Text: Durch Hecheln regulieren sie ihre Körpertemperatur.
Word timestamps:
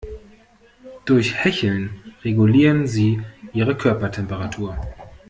Durch 1.05 1.43
Hecheln 1.43 1.91
regulieren 2.23 2.87
sie 2.87 3.21
ihre 3.53 3.77
Körpertemperatur. 3.77 4.75